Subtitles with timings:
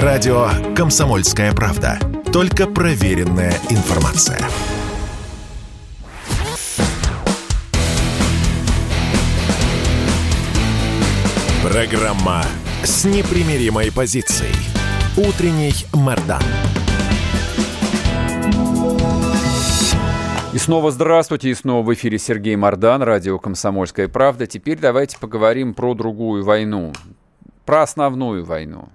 [0.00, 1.98] Радио «Комсомольская правда».
[2.32, 4.38] Только проверенная информация.
[11.62, 12.42] Программа
[12.82, 14.54] с непримиримой позицией.
[15.18, 16.40] Утренний Мордан.
[20.54, 24.46] И снова здравствуйте, и снова в эфире Сергей Мордан, радио «Комсомольская правда».
[24.46, 26.94] Теперь давайте поговорим про другую войну,
[27.66, 28.88] про основную войну.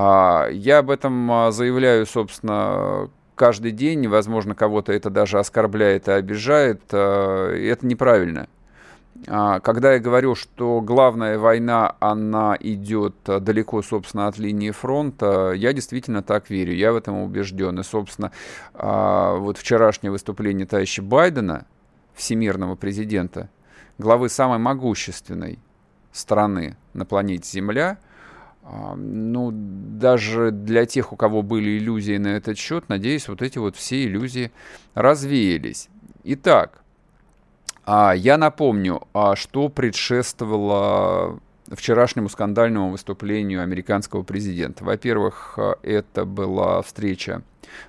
[0.00, 4.06] А, я об этом а, заявляю, собственно, каждый день.
[4.06, 6.82] Возможно, кого-то это даже оскорбляет и обижает.
[6.92, 8.46] А, это неправильно.
[9.26, 16.22] Когда я говорю, что главная война, она идет далеко, собственно, от линии фронта, я действительно
[16.22, 17.80] так верю, я в этом убежден.
[17.80, 18.30] И, собственно,
[18.74, 21.66] вот вчерашнее выступление товарища Байдена,
[22.14, 23.48] всемирного президента,
[23.98, 25.58] главы самой могущественной
[26.12, 27.98] страны на планете Земля,
[28.96, 33.76] ну, даже для тех, у кого были иллюзии на этот счет, надеюсь, вот эти вот
[33.76, 34.50] все иллюзии
[34.94, 35.88] развеялись.
[36.24, 36.82] Итак,
[37.84, 44.84] а, я напомню, а что предшествовало вчерашнему скандальному выступлению американского президента.
[44.84, 47.42] Во-первых, а, это была встреча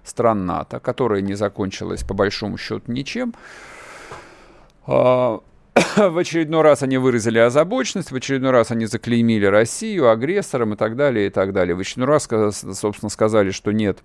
[0.06, 3.34] стран НАТО, которая не закончилась по большому счету ничем.
[5.96, 10.96] В очередной раз они выразили озабоченность, в очередной раз они заклеймили Россию агрессором и так
[10.96, 11.76] далее, и так далее.
[11.76, 12.28] В очередной раз,
[12.78, 14.00] собственно, сказали, что нет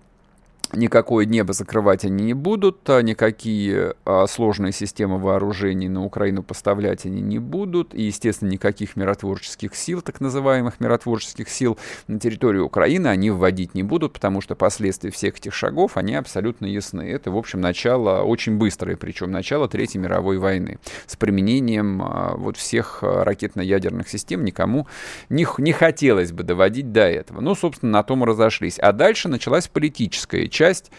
[0.77, 7.06] никакое небо закрывать они не будут, а никакие а, сложные системы вооружений на Украину поставлять
[7.06, 13.08] они не будут, и, естественно, никаких миротворческих сил, так называемых миротворческих сил на территорию Украины
[13.08, 17.02] они вводить не будут, потому что последствия всех этих шагов, они абсолютно ясны.
[17.02, 22.56] Это, в общем, начало очень быстрое, причем начало Третьей мировой войны с применением а, вот
[22.56, 24.86] всех ракетно-ядерных систем никому
[25.28, 27.41] не, не хотелось бы доводить до этого.
[27.41, 28.78] Ну, собственно, на том разошлись.
[28.78, 30.90] А дальше началась политическая часть часть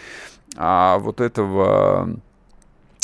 [0.58, 2.20] а, вот этого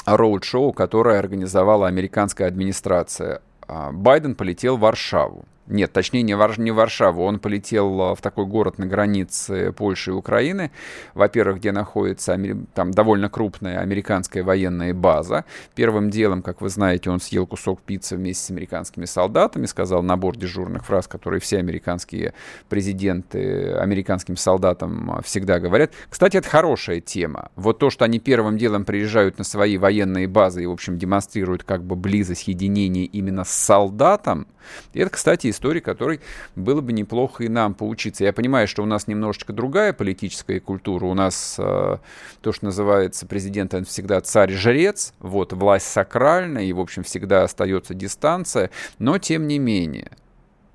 [0.06, 3.42] роуд-шоу, которое организовала американская администрация.
[3.68, 5.46] А, Байден полетел в Варшаву.
[5.72, 6.60] Нет, точнее, не, Вар...
[6.60, 7.24] не Варшаву.
[7.24, 10.72] Он полетел а, в такой город на границе Польши и Украины.
[11.14, 12.38] Во-первых, где находится
[12.74, 15.46] там довольно крупная американская военная база.
[15.74, 20.36] Первым делом, как вы знаете, он съел кусок пиццы вместе с американскими солдатами, сказал набор
[20.36, 22.34] дежурных фраз, которые все американские
[22.68, 25.94] президенты американским солдатам а, всегда говорят.
[26.10, 27.50] Кстати, это хорошая тема.
[27.56, 31.64] Вот то, что они первым делом приезжают на свои военные базы и, в общем, демонстрируют
[31.64, 34.48] как бы близость единения именно с солдатом,
[34.94, 36.20] это, кстати, истории, которой
[36.56, 38.24] было бы неплохо и нам поучиться.
[38.24, 41.06] Я понимаю, что у нас немножечко другая политическая культура.
[41.06, 41.98] У нас э,
[42.42, 47.94] то, что называется президент, он всегда царь-жрец, вот, власть сакральная, и, в общем, всегда остается
[47.94, 50.12] дистанция, но тем не менее.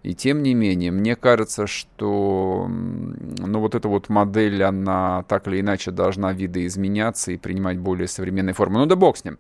[0.05, 5.61] И тем не менее, мне кажется, что ну, вот эта вот модель, она так или
[5.61, 8.79] иначе должна видоизменяться и принимать более современные формы.
[8.79, 9.37] Ну да бог с ним.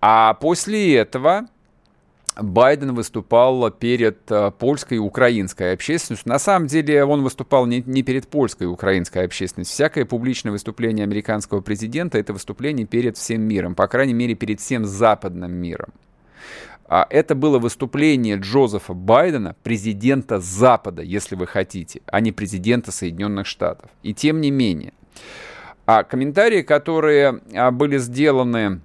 [0.00, 1.48] А после этого
[2.40, 6.30] Байден выступал перед э, польской и украинской общественностью.
[6.30, 9.74] На самом деле он выступал не, не перед польской и украинской общественностью.
[9.74, 14.86] Всякое публичное выступление американского президента— это выступление перед всем миром, по крайней мере, перед всем
[14.86, 15.90] западным миром.
[16.88, 23.46] А это было выступление Джозефа Байдена, президента Запада, если вы хотите, а не президента Соединенных
[23.46, 23.90] Штатов.
[24.02, 24.92] И тем не менее.
[25.86, 28.80] А комментарии, которые а, были сделаны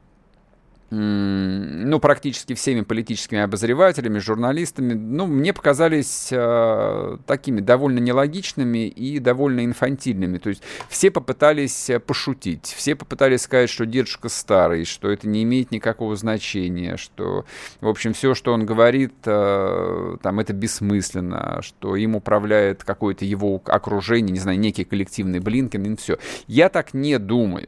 [0.89, 9.65] ну, практически всеми политическими обозревателями, журналистами, ну, мне показались э, такими довольно нелогичными и довольно
[9.65, 10.37] инфантильными.
[10.37, 15.43] То есть все попытались э, пошутить, все попытались сказать, что дедушка старый, что это не
[15.43, 17.45] имеет никакого значения, что,
[17.81, 23.61] в общем, все, что он говорит, э, там, это бессмысленно, что им управляет какое-то его
[23.65, 26.17] окружение, не знаю, некий коллективный Блинкен, и все.
[26.47, 27.67] Я так не думаю.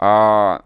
[0.00, 0.64] А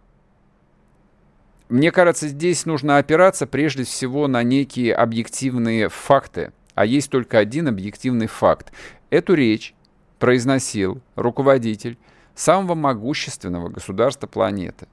[1.69, 6.53] мне кажется, здесь нужно опираться прежде всего на некие объективные факты.
[6.75, 8.73] А есть только один объективный факт.
[9.11, 9.75] Эту речь
[10.19, 11.99] произносил руководитель
[12.35, 14.87] самого могущественного государства планеты.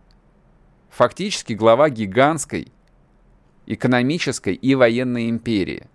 [0.90, 2.72] Фактически глава гигантской
[3.66, 5.88] экономической и военной империи.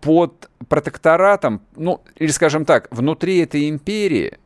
[0.00, 4.38] Под протекторатом, ну, или скажем так, внутри этой империи–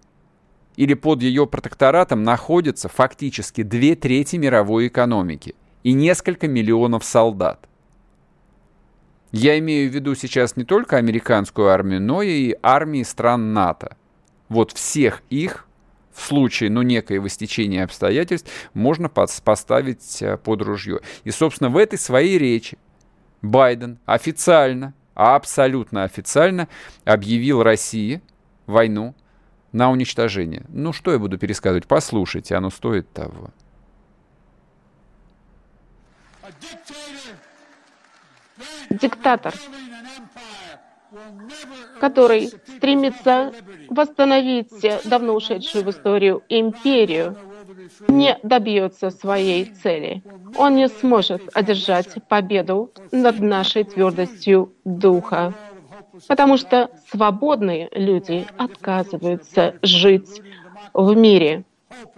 [0.78, 7.69] или под ее протекторатом находятся фактически две трети мировой экономики и несколько миллионов солдат.
[9.32, 13.96] Я имею в виду сейчас не только американскую армию, но и армии стран НАТО.
[14.48, 15.66] Вот всех их
[16.12, 21.00] в случае ну, некоего стечения обстоятельств можно поставить э, под ружье.
[21.25, 22.78] И, собственно, в этой своей речи
[23.42, 26.69] Байден официально абсолютно официально
[27.04, 28.22] объявил России
[28.66, 29.16] войну
[29.73, 30.65] на уничтожение.
[30.69, 31.87] Ну, что я буду пересказывать?
[31.87, 33.50] Послушайте, оно стоит того.
[38.91, 39.55] Диктатор,
[42.00, 43.53] который стремится
[43.91, 44.73] восстановить
[45.05, 47.37] давно ушедшую в историю империю,
[48.09, 50.23] не добьется своей цели.
[50.56, 55.55] Он не сможет одержать победу над нашей твердостью духа,
[56.26, 60.43] потому что свободные люди отказываются жить
[60.94, 61.65] в мире,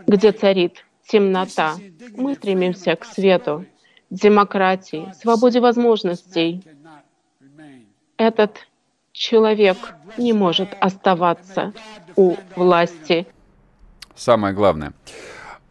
[0.06, 1.75] где царит темнота.
[2.17, 3.67] Мы стремимся к свету,
[4.11, 6.62] демократии, свободе возможностей.
[8.17, 8.67] Этот
[9.12, 11.73] человек не может оставаться
[12.17, 13.26] у власти.
[14.14, 14.93] Самое главное.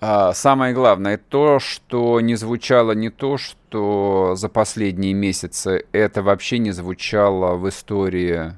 [0.01, 6.57] А, самое главное то, что не звучало не то, что за последние месяцы это вообще
[6.57, 8.53] не звучало в истории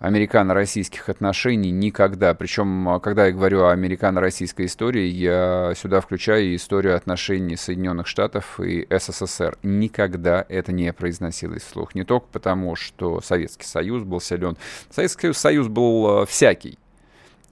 [0.00, 2.34] американо-российских отношений никогда.
[2.34, 8.86] Причем, когда я говорю о американо-российской истории, я сюда включаю историю отношений Соединенных Штатов и
[8.90, 9.56] СССР.
[9.62, 11.94] Никогда это не произносилось вслух.
[11.94, 14.58] Не только потому, что Советский Союз был силен.
[14.90, 16.78] Советский Союз был э, всякий.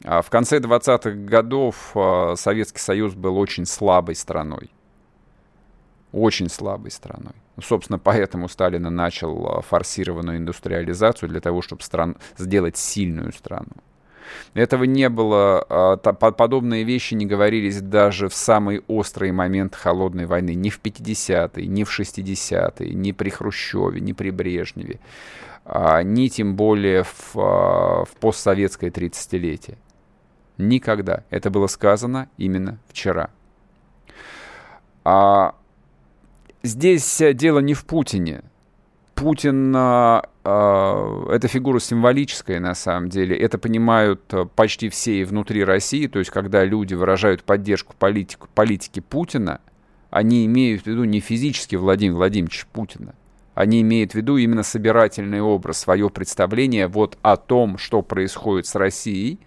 [0.05, 4.71] А в конце 20-х годов э, Советский Союз был очень слабой страной.
[6.13, 7.35] Очень слабой страной.
[7.63, 12.17] Собственно, поэтому Сталин начал э, форсированную индустриализацию для того, чтобы стран...
[12.37, 13.73] сделать сильную страну.
[14.55, 20.55] Этого не было, подобные вещи не говорились даже в самый острый момент холодной войны.
[20.55, 25.01] Ни в 50-е, ни в 60-е, ни при Хрущеве, ни при Брежневе,
[25.65, 29.77] а, ни тем более в, в постсоветское 30-летие.
[30.59, 31.25] Никогда.
[31.31, 33.31] Это было сказано именно вчера.
[35.05, 35.55] А
[36.63, 38.43] здесь дело не в Путине.
[39.15, 43.37] Путин а, а, фигура символическая на самом деле.
[43.37, 44.23] Это понимают
[44.57, 46.07] почти все и внутри России.
[46.07, 49.61] То есть, когда люди выражают поддержку политику, политики Путина,
[50.11, 53.15] они имеют в виду не физически Владимира Владимировича Путина,
[53.55, 58.75] они имеют в виду именно собирательный образ, свое представление вот о том, что происходит с
[58.75, 59.41] Россией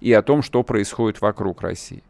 [0.00, 2.02] и о том, что происходит вокруг России.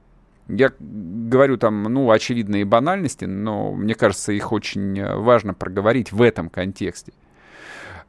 [0.49, 6.51] Я говорю там, ну, очевидные банальности, но мне кажется, их очень важно проговорить в этом
[6.51, 7.13] контексте.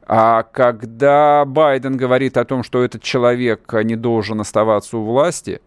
[0.04, 5.60] А когда Байден говорит о том, что этот человек не должен оставаться у власти,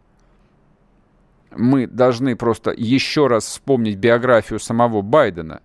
[1.56, 5.62] мы должны просто еще раз вспомнить биографию самого Байдена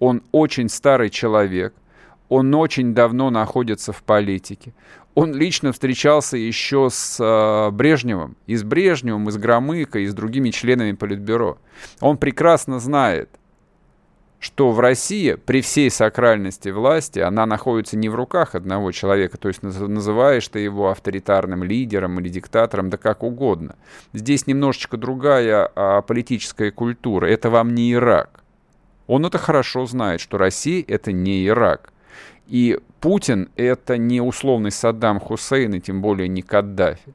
[0.00, 1.72] он очень старый человек,
[2.28, 4.72] он очень давно находится в политике.
[5.14, 10.14] Он лично встречался еще с э, Брежневым, и с Брежневым, и с Громыко, и с
[10.14, 11.58] другими членами Политбюро.
[12.00, 13.28] Он прекрасно знает,
[14.38, 19.48] что в России при всей сакральности власти она находится не в руках одного человека, то
[19.48, 23.76] есть называешь ты его авторитарным лидером или диктатором, да как угодно.
[24.14, 27.26] Здесь немножечко другая а, политическая культура.
[27.26, 28.39] Это вам не Ирак.
[29.10, 31.92] Он это хорошо знает, что Россия— это не Ирак.
[32.46, 37.12] И Путин— это не условный Саддам Хусейн, и тем более не Каддафи.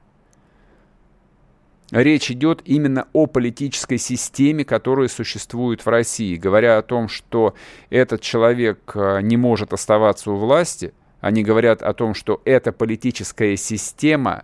[1.91, 6.35] Речь идет именно о политической системе, которая существует в России.
[6.35, 7.55] Говоря о том, что
[7.89, 13.55] этот человек э, не может оставаться у власти, они говорят о том, что эта политическая
[13.55, 14.43] система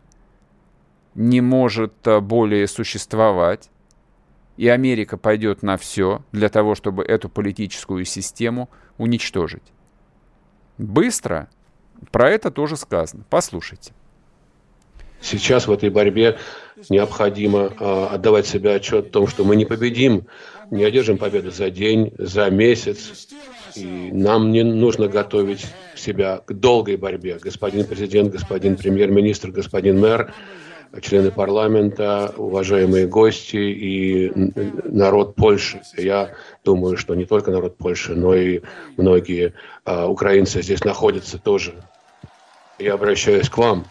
[1.16, 3.70] не может э, более существовать,
[4.58, 9.64] и Америка пойдет на все для того, чтобы эту политическую систему уничтожить.
[10.78, 11.50] Быстро?
[12.12, 13.24] Про это тоже сказано.
[13.30, 13.94] Послушайте.
[15.22, 16.40] Сейчас в этой борьбе
[16.90, 20.26] необходимо э, отдавать себе отчет о том, что мы не победим,
[20.72, 23.28] не одержим победу за день, за месяц.
[23.76, 25.66] И нам не нужно готовить
[25.96, 27.38] себя к долгой борьбе.
[27.40, 30.34] Господин президент, господин премьер-министр, господин мэр
[31.00, 34.32] члены парламента, уважаемые гости и
[34.84, 35.82] народ Польши.
[35.96, 36.34] Я
[36.66, 38.62] думаю, что не только народ Польши, но и
[38.98, 39.54] многие
[39.86, 41.76] а, украинцы здесь находятся тоже.
[42.78, 43.86] Я обращаюсь к вам.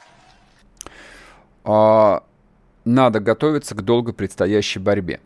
[1.65, 2.23] А,
[2.85, 5.21] надо готовиться к долго предстоящей борьбе.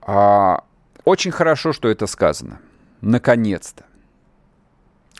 [0.00, 0.64] А,
[1.04, 2.60] очень хорошо, что это сказано.
[3.00, 3.84] Наконец-то.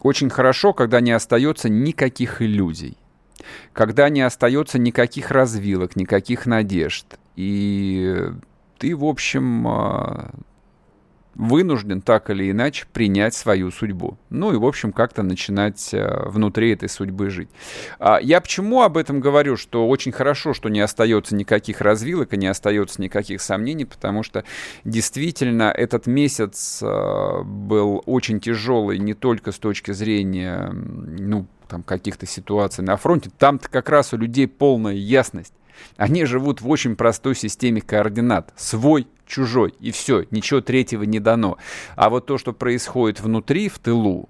[0.03, 2.97] Очень хорошо, когда не остается никаких иллюзий
[3.73, 7.07] когда не остается никаких развилок, никаких надежд.
[7.37, 8.31] И
[8.79, 10.31] ты, в общем, а,
[11.35, 14.19] вынужден так или иначе принять свою судьбу.
[14.29, 17.49] Ну и, в общем, как-то начинать э, внутри этой судьбы жить.
[17.99, 22.37] А я почему об этом говорю, что очень хорошо, что не остается никаких развилок и
[22.37, 24.45] не остается никаких сомнений, потому что
[24.85, 32.85] действительно этот месяц был очень тяжелый не только с точки зрения, ну, там, каких-то ситуаций
[32.85, 35.55] на фронте, там-то как раз у людей полная ясность.
[35.97, 38.53] Они живут в очень простой системе координат.
[38.57, 41.57] Свой, чужой, и все, ничего третьего не дано.
[41.97, 44.29] А вот то, что происходит внутри, в тылу,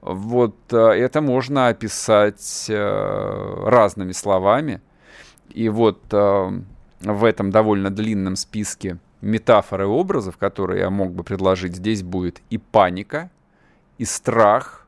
[0.00, 4.80] вот э, это можно описать э, разными словами.
[5.50, 6.60] И вот э,
[7.00, 12.40] в этом довольно длинном списке метафор и образов, которые я мог бы предложить, здесь будет
[12.50, 13.30] и паника,
[13.98, 14.87] и страх,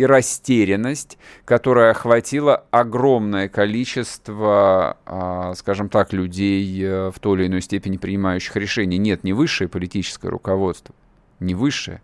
[0.00, 7.60] и растерянность, которая охватила огромное количество, а, скажем так, людей э, в той или иной
[7.60, 8.96] степени принимающих решения.
[8.96, 10.94] Нет, не высшее политическое руководство,
[11.38, 12.00] не высшее,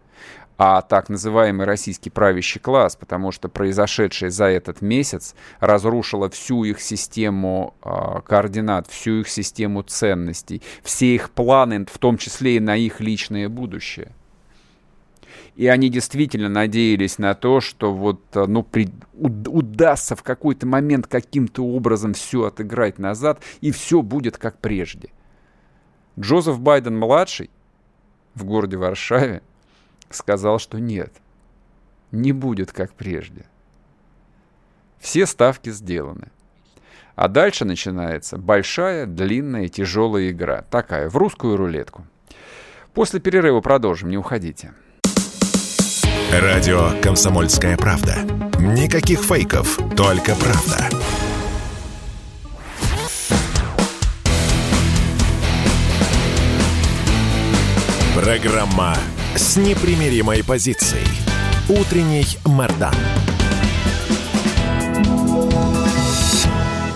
[0.59, 6.83] а так называемый российский правящий класс, потому что произошедшее за этот месяц разрушило всю их
[6.83, 12.77] систему э, координат, всю их систему ценностей, все их планы, в том числе и на
[12.77, 14.13] их личное будущее.
[15.57, 21.07] И они действительно надеялись на то, что вот, э, ну, при, удастся в какой-то момент
[21.07, 25.09] каким-то образом все отыграть назад, и все будет как прежде.
[26.21, 27.51] Джозеф Байден-младший
[28.35, 29.41] в городе Варшаве
[30.11, 31.13] сказал, что нет,
[32.13, 33.47] не будет как прежде.
[34.99, 36.29] Все ставки сделаны.
[37.15, 40.67] А дальше начинается большая, длинная, тяжелая игра.
[40.71, 42.07] Такая, в русскую рулетку.
[42.93, 44.75] После перерыва продолжим, не уходите.
[46.33, 48.17] Радио «Комсомольская правда».
[48.59, 50.89] Никаких фейков, только правда.
[58.21, 58.97] Программа
[59.37, 61.07] с непримиримой позицией.
[61.69, 62.95] Утренний Мордан.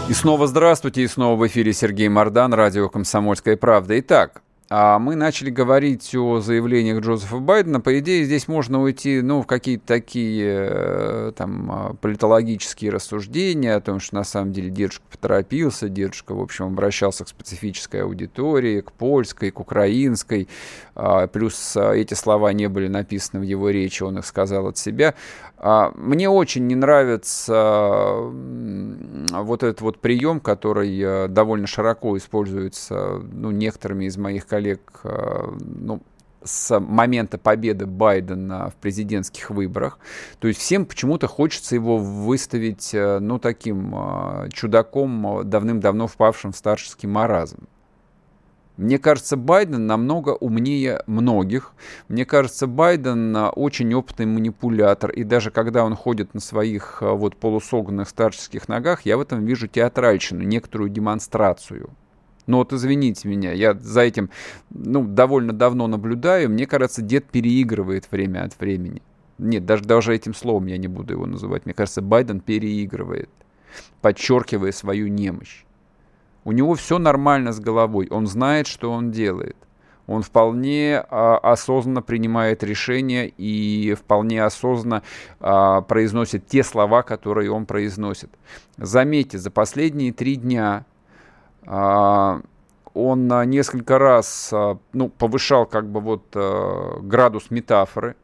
[0.08, 3.98] И снова здравствуйте, и снова в эфире Сергей Мордан, радио «Комсомольская правда».
[4.00, 7.80] Итак, мы начали говорить о заявлениях Джозефа Байдена.
[7.80, 13.80] По идее, здесь можно уйти ну, в какие-то такие э, там, а, политологические рассуждения о
[13.80, 18.92] том, что на самом деле дедушка поторопился, дедушка, в общем, обращался к специфической аудитории, к
[18.92, 20.46] польской, к украинской.
[20.94, 24.78] А, плюс а, эти слова не были написаны в его речи, он их сказал от
[24.78, 25.14] себя.
[25.62, 28.16] Мне очень не нравится
[29.30, 35.50] вот этот вот прием, который э, довольно широко используется ну, некоторыми из моих коллег э,
[35.60, 36.00] ну,
[36.42, 39.98] с момента победы Байдена в президентских выборах.
[40.38, 43.94] То есть всем почему-то хочется его выставить, э, ну, таким
[44.52, 47.68] чудаком, давным-давно впавшим в старческий маразм.
[48.80, 51.74] Мне кажется, Байден намного умнее многих.
[52.08, 55.10] Мне кажется, Байден очень опытный манипулятор.
[55.10, 59.68] И даже когда он ходит на своих вот полусогнанных старческих ногах, я в этом вижу
[59.68, 61.90] театральщину, некоторую демонстрацию.
[62.46, 64.30] Но вот извините меня, я за этим
[64.70, 66.48] ну, довольно давно наблюдаю.
[66.48, 69.02] Мне кажется, дед переигрывает время от времени.
[69.36, 71.66] Нет, даже, даже этим словом я не буду его называть.
[71.66, 73.28] Мне кажется, Байден переигрывает,
[74.00, 75.66] подчеркивая свою немощь.
[76.50, 78.08] У него все нормально с головой.
[78.10, 79.56] Он знает, что он делает.
[80.08, 85.04] Он вполне а, осознанно принимает решения и вполне осознанно
[85.38, 88.30] а, произносит те слова, которые он произносит.
[88.76, 90.86] Заметьте, за последние три дня
[91.66, 92.40] а,
[92.94, 98.16] он несколько раз а, ну, повышал как бы вот а, градус метафоры,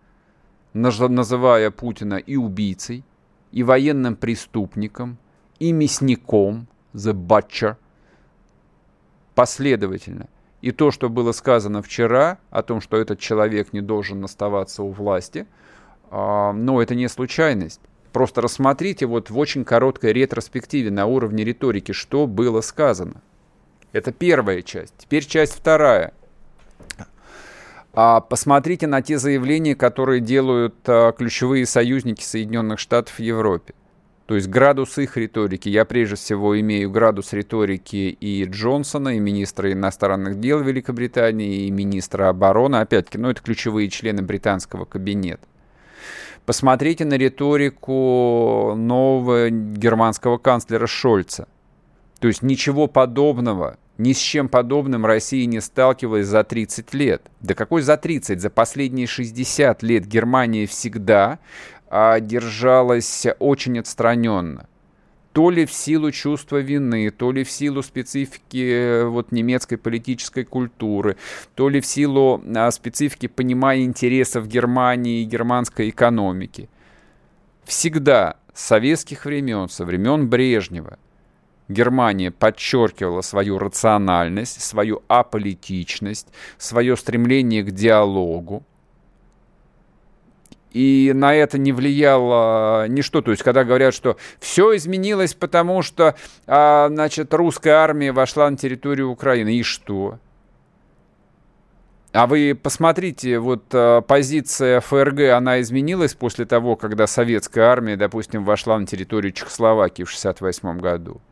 [0.73, 3.05] называя Путина и убийцей,
[3.53, 5.17] и военным преступником,
[5.61, 7.77] и мясником, the butcher,
[9.37, 10.27] последовательно.
[10.63, 14.91] И то, что было сказано вчера о том, что этот человек не должен оставаться у
[14.91, 15.47] власти,
[16.11, 17.81] но это не случайность.
[18.13, 23.21] Просто рассмотрите вот в очень короткой ретроспективе на уровне риторики, что было сказано.
[23.93, 24.95] Это первая часть.
[24.97, 26.15] Теперь часть вторая.
[27.93, 33.75] А посмотрите на те заявления, которые делают а, ключевые союзники Соединенных Штатов в Европе.
[34.27, 35.69] То есть градус их риторики.
[35.69, 42.29] Я прежде всего имею градус риторики и Джонсона, и министра иностранных дел Великобритании, и министра
[42.29, 42.77] обороны.
[42.77, 45.47] Опять-таки, ну это ключевые члены британского кабинета.
[46.45, 51.47] Посмотрите на риторику нового германского канцлера Шольца.
[52.21, 57.23] То есть ничего подобного, ни с чем подобным Россия не сталкивалась за 30 лет.
[57.41, 58.41] Да какой за 30?
[58.41, 61.39] За последние 60 лет Германия всегда
[61.91, 64.69] держалась очень отстраненно.
[65.33, 70.45] то ли в силу чувства вины, то ли в силу специфики э, вот, немецкой политической
[70.45, 71.19] культуры,
[71.55, 76.71] то ли в силу а, специфики понимания интересов Германии и германской экономики.
[77.65, 80.99] Всегда с советских времен, со времен Брежнева,
[81.69, 88.65] Германия подчеркивала свою рациональность, свою аполитичность, свое стремление к диалогу,
[90.77, 93.23] и на это не влияло ничто.
[93.23, 96.17] То есть, когда говорят, что все изменилось, потому что,
[96.47, 100.19] а, значит, русская армия вошла на территорию Украины, и что?
[102.13, 108.45] А вы посмотрите, вот а, позиция ФРГ, она изменилась после того, когда советская армия, допустим,
[108.45, 111.23] вошла на территорию Чехословакии в 1968 году.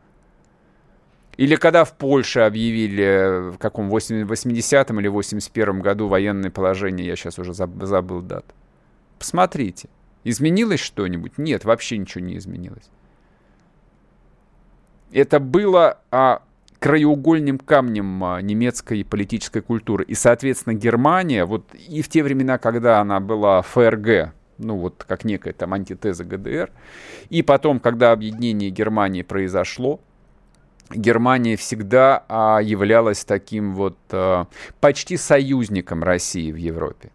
[1.37, 7.37] Или когда в Польше объявили в каком 80-м или 81-м году военное положение, я сейчас
[7.37, 8.55] уже забыл дату.
[9.19, 9.89] Посмотрите.
[10.23, 11.37] Изменилось что-нибудь?
[11.37, 12.89] Нет, вообще ничего не изменилось.
[15.11, 16.41] Это было а,
[16.79, 20.03] краеугольным камнем а, немецкой политической культуры.
[20.05, 25.25] И, соответственно, Германия, вот и в те времена, когда она была ФРГ, ну вот как
[25.25, 26.71] некая там антитеза ГДР,
[27.29, 29.99] и потом, когда объединение Германии произошло,
[30.91, 34.47] Германия всегда а, являлась таким вот а,
[34.79, 37.09] почти союзником России в Европе.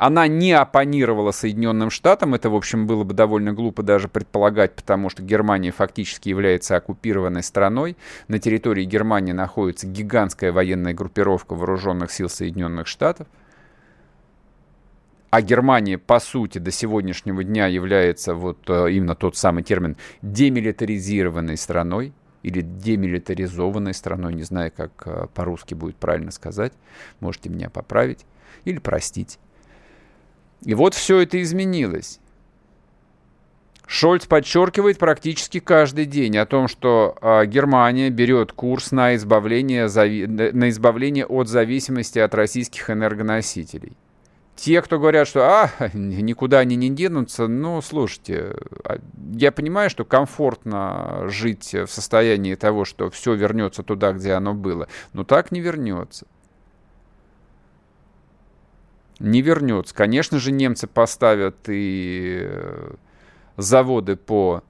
[0.00, 5.10] Она не оппонировала Соединенным Штатам, это, в общем, было бы довольно глупо даже предполагать, потому
[5.10, 7.98] что Германия фактически является оккупированной страной.
[8.26, 13.28] На территории Германии находится гигантская военная группировка вооруженных сил Соединенных Штатов.
[15.28, 21.58] А Германия, по сути, до сегодняшнего дня является вот э, именно тот самый термин демилитаризированной
[21.58, 26.72] страной или демилитаризованной страной, не знаю, как э, по-русски будет правильно сказать,
[27.20, 28.24] можете меня поправить
[28.64, 29.38] или простить.
[30.64, 32.20] И вот все это изменилось.
[33.86, 39.86] Шольц подчеркивает практически каждый день о том, что э, Германия берет курс на избавление,
[40.52, 43.96] на избавление от зависимости от российских энергоносителей.
[44.54, 49.00] Те, кто говорят, что а, никуда они не денутся, ну, слушайте, а,
[49.34, 54.86] я понимаю, что комфортно жить в состоянии того, что все вернется туда, где оно было,
[55.14, 56.26] но так не вернется
[59.20, 59.94] не вернется.
[59.94, 62.94] Конечно же, немцы поставят и э,
[63.56, 64.64] заводы по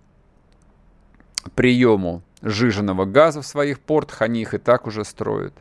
[1.54, 5.54] приему жиженного газа в своих портах, они их и так уже строят.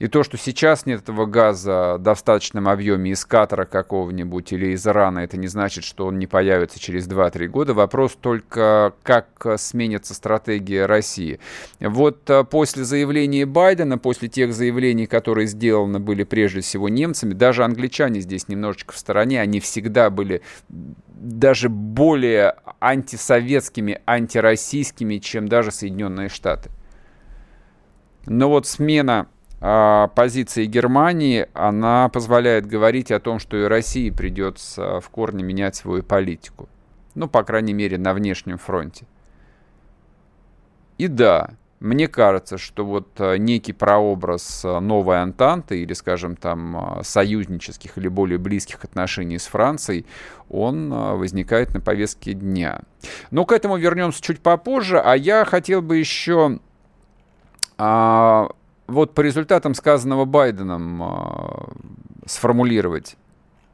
[0.00, 4.84] И то, что сейчас нет этого газа в достаточном объеме из Катара какого-нибудь или из
[4.86, 7.74] Ирана, это не значит, что он не появится через 2-3 года.
[7.74, 11.38] Вопрос только, как сменится стратегия России.
[11.78, 17.62] Вот э, после заявления Байдена, после тех заявлений, которые сделаны были прежде всего немцами, даже
[17.62, 26.28] англичане здесь немножечко в стороне, они всегда были даже более антисоветскими, антироссийскими, чем даже Соединенные
[26.28, 26.70] Штаты.
[28.26, 29.28] Но вот смена
[29.60, 36.02] позиции Германии, она позволяет говорить о том, что и России придется в корне менять свою
[36.02, 36.68] политику.
[37.14, 39.06] Ну, по крайней мере, на внешнем фронте.
[40.98, 47.00] И да, мне кажется, что вот а, некий прообраз а, новой Антанты или, скажем, там,
[47.02, 50.06] союзнических или более близких отношений с Францией,
[50.48, 52.80] он возникает на повестке дня.
[53.30, 56.58] Но к этому вернемся чуть попозже, а я хотел бы еще
[58.86, 63.16] вот по результатам сказанного Байденом э, сформулировать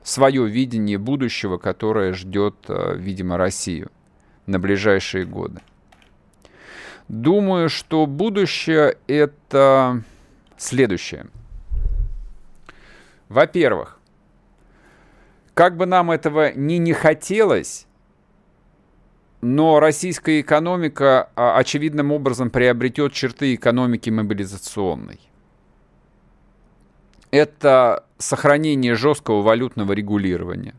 [0.03, 3.91] свое видение будущего, которое ждет, э, видимо, Россию
[4.47, 5.61] на ближайшие годы.
[7.09, 10.03] Думаю, что будущее это
[10.57, 11.27] следующее.
[13.29, 13.99] Во-первых,
[15.55, 17.87] как бы нам этого ни не хотелось,
[19.41, 25.21] но российская экономика а, очевидным образом приобретет черты экономики мобилизационной.
[27.31, 30.75] Это сохранение жесткого валютного регулирования.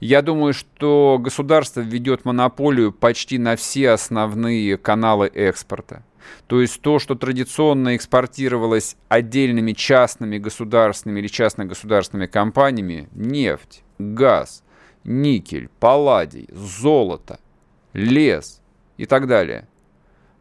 [0.00, 6.04] Я думаю, что государство введет монополию почти на все основные каналы экспорта.
[6.46, 14.62] То есть то, что традиционно экспортировалось отдельными частными государственными или частно-государственными компаниями, нефть, газ,
[15.04, 17.38] никель, палладий, золото,
[17.94, 18.60] лес
[18.98, 19.66] и так далее,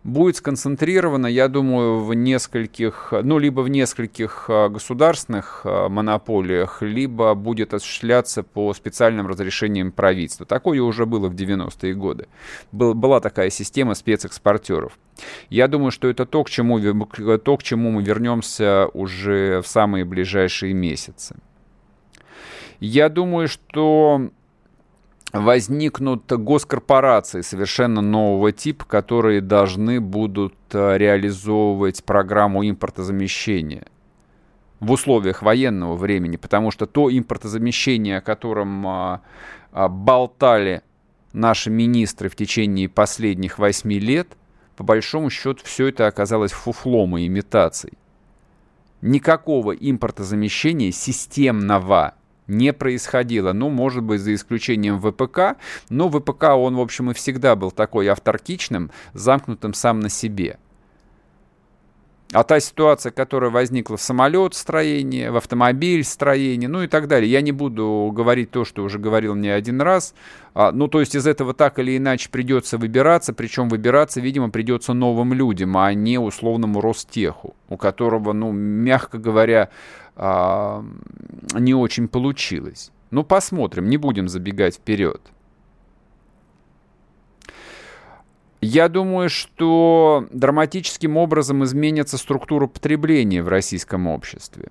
[0.03, 7.33] будет сконцентрировано, я думаю, в нескольких, ну, либо в нескольких а, государственных а, монополиях, либо
[7.35, 10.45] будет осуществляться по специальным разрешениям правительства.
[10.45, 12.27] Такое уже было в 90-е годы.
[12.71, 14.97] Был, была такая система спецэкспортеров.
[15.49, 16.79] Я думаю, что это то к, чему,
[17.37, 21.35] то, к чему мы вернемся уже в самые ближайшие месяцы.
[22.79, 24.29] Я думаю, что
[25.33, 33.87] возникнут госкорпорации совершенно нового типа, которые должны будут э, реализовывать программу импортозамещения
[34.79, 39.21] в условиях военного времени, потому что то импортозамещение, о котором а,
[39.71, 40.81] а, болтали
[41.31, 44.37] наши министры в течение последних восьми лет,
[44.75, 47.93] по большому счету все это оказалось фуфлом и имитацией.
[49.01, 52.15] Никакого импортозамещения системного
[52.47, 53.53] не происходило.
[53.53, 55.57] Ну, может быть, за исключением ВПК,
[55.89, 60.57] но ВПК, он, в общем, и всегда был такой авторкичным, замкнутым сам на себе.
[62.33, 67.51] А та ситуация, которая возникла в самолет-строении, в автомобиль-строении, ну и так далее, я не
[67.51, 70.15] буду говорить то, что уже говорил не один раз.
[70.55, 74.93] А, ну, то есть из этого так или иначе придется выбираться, причем выбираться, видимо, придется
[74.93, 79.69] новым людям, а не условному Ростеху, у которого, ну, мягко говоря,
[80.15, 80.83] а,
[81.53, 82.91] не очень получилось.
[83.11, 85.21] Ну, посмотрим, не будем забегать вперед.
[88.61, 94.69] Я думаю, что драматическим образом изменится структура потребления в российском обществе.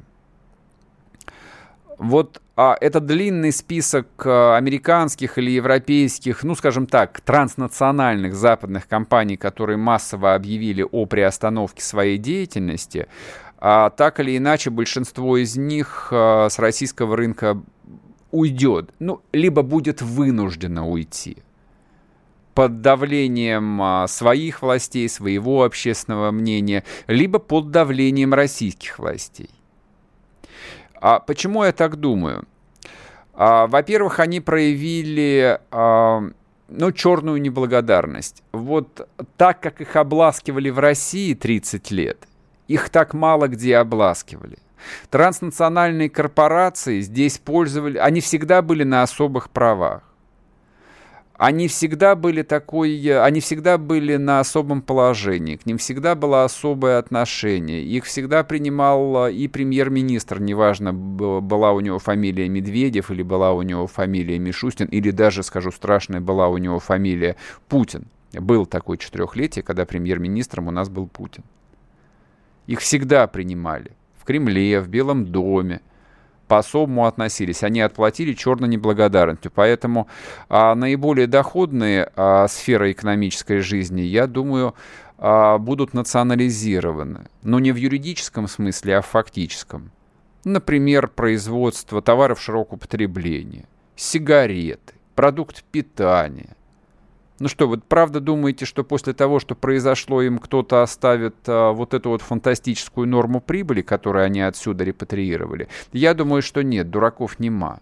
[1.98, 9.36] Вот а, это длинный список а, американских или европейских, ну, скажем так, транснациональных западных компаний,
[9.36, 13.08] которые массово объявили о приостановке своей деятельности,
[13.64, 17.62] а, так или иначе большинство из них а, с российского рынка
[18.32, 21.36] уйдет, ну, либо будет вынуждено уйти
[22.54, 29.50] под давлением а, своих властей, своего общественного мнения, либо под давлением российских властей.
[31.00, 32.48] А почему я так думаю?
[33.32, 36.20] А, во-первых, они проявили а,
[36.66, 38.42] ну, черную неблагодарность.
[38.50, 42.26] Вот так, как их обласкивали в России 30 лет,
[42.68, 44.58] их так мало где обласкивали.
[45.10, 50.02] Транснациональные корпорации здесь пользовали, они всегда были на особых правах
[51.42, 56.98] они всегда были такой, они всегда были на особом положении, к ним всегда было особое
[56.98, 63.62] отношение, их всегда принимал и премьер-министр, неважно, была у него фамилия Медведев или была у
[63.62, 67.34] него фамилия Мишустин, или даже, скажу страшная, была у него фамилия
[67.68, 68.04] Путин.
[68.32, 71.42] Был такой четырехлетие, когда премьер-министром у нас был Путин.
[72.66, 75.80] Их всегда принимали в Кремле, в Белом доме,
[76.46, 77.62] по-особому относились.
[77.62, 79.50] Они отплатили черной неблагодарностью.
[79.54, 80.06] Поэтому
[80.48, 84.74] а, наиболее доходные а, сферы экономической жизни, я думаю,
[85.18, 87.26] а, будут национализированы.
[87.42, 89.90] Но не в юридическом смысле, а в фактическом.
[90.44, 93.64] Например, производство товаров широкого потребления,
[93.96, 96.56] сигареты, продукт питания,
[97.42, 101.92] ну что, вы правда думаете, что после того, что произошло, им кто-то оставит а, вот
[101.92, 105.66] эту вот фантастическую норму прибыли, которую они отсюда репатриировали?
[105.92, 107.80] Я думаю, что нет, дураков нема.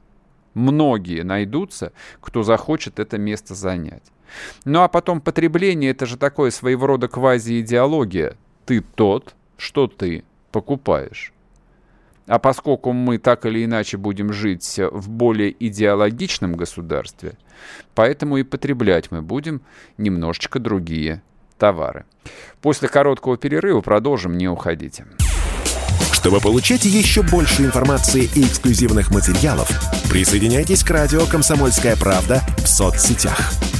[0.54, 1.92] Многие найдутся,
[2.22, 4.10] кто захочет это место занять.
[4.64, 8.38] Ну а потом потребление, это же такое своего рода квази-идеология.
[8.64, 11.34] Ты тот, что ты покупаешь.
[12.26, 17.34] А поскольку мы так или иначе будем жить в более идеологичном государстве,
[17.94, 19.62] поэтому и потреблять мы будем
[19.98, 21.22] немножечко другие
[21.58, 22.04] товары.
[22.62, 25.06] После короткого перерыва продолжим, не уходите.
[26.12, 29.70] Чтобы получать еще больше информации и эксклюзивных материалов,
[30.10, 33.52] присоединяйтесь к радио «Комсомольская правда» в соцсетях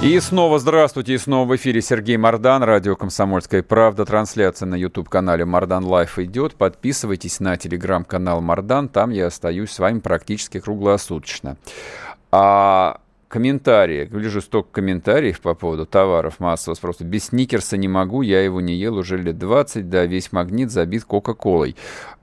[0.00, 4.04] И снова здравствуйте, и снова в эфире Сергей Мардан, радио «Комсомольская правда».
[4.04, 6.54] Трансляция на YouTube-канале Мардан Live идет.
[6.54, 11.56] Подписывайтесь на телеграм-канал Мардан, там я остаюсь с вами практически круглосуточно.
[12.30, 14.06] А комментарии.
[14.06, 17.04] Гляжу столько комментариев по поводу товаров массового спроса.
[17.04, 21.04] Без сникерса не могу, я его не ел уже лет 20, да, весь магнит забит
[21.04, 21.76] Кока-Колой.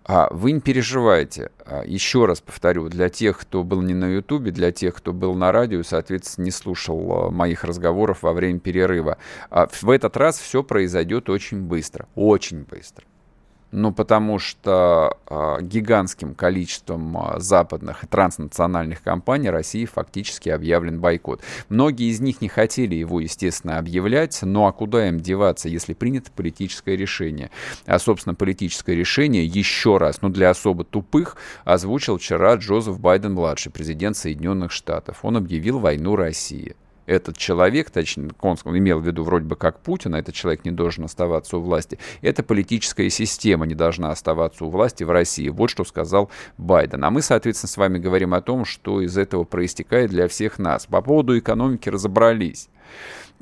[0.07, 1.49] А вы не переживайте.
[1.65, 5.33] А, еще раз повторю, для тех, кто был не на Ютубе, для тех, кто был
[5.33, 9.17] на радио, соответственно, не слушал а, моих разговоров во время перерыва.
[9.49, 12.07] А в этот раз все произойдет очень быстро.
[12.13, 13.05] Очень быстро.
[13.71, 21.41] Ну, потому что э, гигантским количеством э, западных и транснациональных компаний России фактически объявлен бойкот.
[21.67, 26.31] Многие из них не хотели его, естественно, объявлять, ну а куда им деваться, если принято
[26.31, 27.49] политическое решение?
[27.85, 34.15] А, собственно, политическое решение еще раз, ну для особо тупых, озвучил вчера Джозеф Байден-младший, президент
[34.15, 35.19] Соединенных Штатов.
[35.23, 40.15] Он объявил войну России этот человек, точнее, он имел в виду вроде бы как Путин,
[40.15, 44.69] а этот человек не должен оставаться у власти, эта политическая система не должна оставаться у
[44.69, 45.49] власти в России.
[45.49, 47.03] Вот что сказал Байден.
[47.03, 50.85] А мы, соответственно, с вами говорим о том, что из этого проистекает для всех нас.
[50.85, 52.69] По поводу экономики разобрались.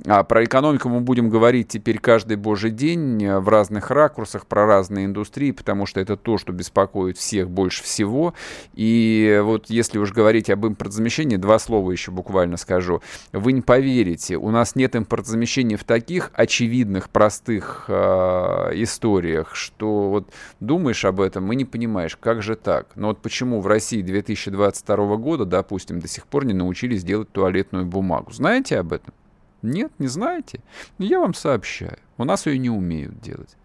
[0.06, 4.66] А про экономику мы будем говорить теперь каждый божий день э, в разных ракурсах, про
[4.66, 8.34] разные индустрии, потому что это то, что беспокоит всех больше всего.
[8.74, 13.02] И вот если уж говорить об импортозамещении, два слова еще буквально скажу.
[13.32, 20.34] Вы не поверите, у нас нет импортозамещения в таких очевидных, простых э, историях, что вот
[20.60, 22.88] думаешь об этом и не понимаешь, как же так.
[22.96, 27.86] Но вот почему в России 2022 года, допустим, до сих пор не научились делать туалетную
[27.86, 28.32] бумагу.
[28.32, 29.14] Знаете об этом?
[29.64, 30.62] Нет, не знаете?
[30.98, 31.98] Ну, я вам сообщаю.
[32.18, 33.56] У нас ее не умеют делать.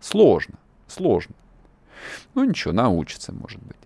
[0.00, 1.34] Сложно, сложно.
[2.34, 3.76] Ну ничего, научится, может быть.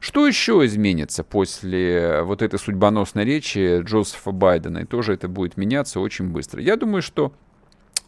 [0.00, 4.78] Что еще изменится после вот этой судьбоносной речи Джозефа Байдена?
[4.78, 6.62] И тоже это будет меняться очень быстро.
[6.62, 7.34] Я думаю, что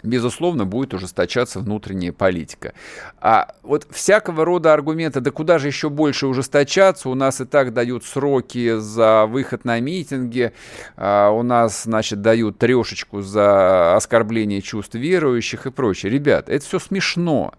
[0.02, 2.72] безусловно, будет ужесточаться внутренняя политика.
[3.20, 7.72] А вот всякого рода аргументы, да куда же еще больше ужесточаться, у нас и так
[7.72, 10.52] дают сроки за выход на митинги,
[10.96, 16.12] а у нас, значит, дают трешечку за оскорбление чувств верующих и прочее.
[16.12, 17.54] Ребят, это все смешно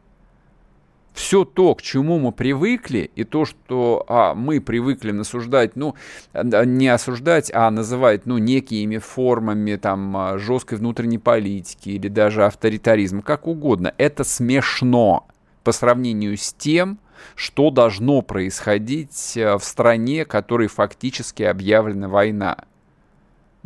[1.19, 5.95] все то, к чему мы привыкли, и то, что а, мы привыкли насуждать, ну,
[6.34, 13.21] не осуждать, а называть, ну, некими формами, там, а, жесткой внутренней политики или даже авторитаризма,
[13.21, 15.27] как угодно, это смешно
[15.65, 16.99] по сравнению с тем,
[17.36, 22.60] что должно происходить э, в стране, которой фактически объявлена война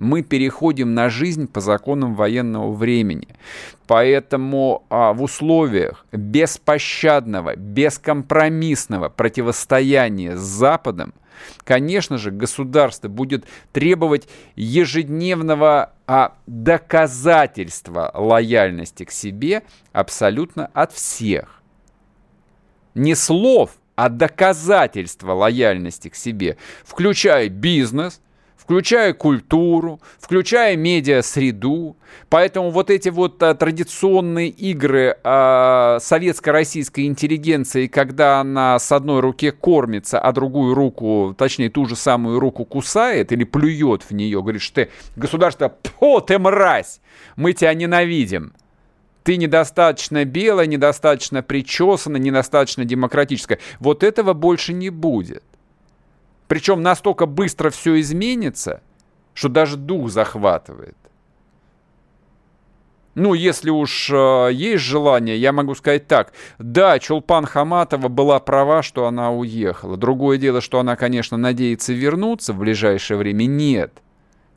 [0.04, 3.30] мы переходим на жизнь по законам военного времени.
[3.88, 11.14] Поэтому а, в условиях беспощадного, бескомпромиссного противостояния с Западом,
[11.64, 21.62] конечно же, государство будет требовать ежедневного а, доказательства лояльности к себе абсолютно от всех.
[22.94, 28.20] Не слов, а доказательства лояльности к себе, включая бизнес–
[28.64, 31.98] включая культуру, включая медиа-среду.
[32.30, 39.52] Поэтому вот эти вот а, традиционные игры а, советско-российской интеллигенции, когда она с одной руки
[39.52, 44.62] кормится, а другую руку, точнее ту же самую руку кусает или плюет в нее, говорит,
[44.62, 47.02] что ты, государство, о, ты мразь,
[47.36, 48.54] мы тебя ненавидим
[49.24, 53.58] ты недостаточно белая, недостаточно причесана, недостаточно демократическая.
[53.80, 55.44] Вот этого больше не будет.
[56.48, 58.82] Причем настолько быстро все изменится,
[59.34, 60.98] что даже дух захватывает.
[63.16, 66.34] Ну, если уж э, есть желание, я могу сказать так.
[66.58, 69.98] Да, Чулпан Хаматова была права, что она уехала.
[69.98, 73.46] Другое дело, что она, конечно, надеется вернуться в ближайшее время.
[73.46, 74.02] Нет.